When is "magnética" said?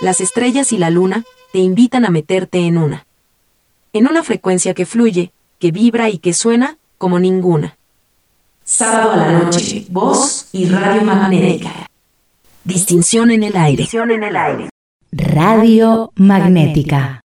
11.02-11.70, 16.14-17.18